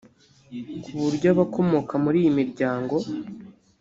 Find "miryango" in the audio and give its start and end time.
2.39-2.95